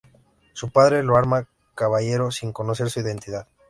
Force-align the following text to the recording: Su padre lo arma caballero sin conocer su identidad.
Su 0.53 0.71
padre 0.71 1.03
lo 1.03 1.15
arma 1.15 1.47
caballero 1.75 2.31
sin 2.31 2.51
conocer 2.51 2.89
su 2.89 3.01
identidad. 3.01 3.45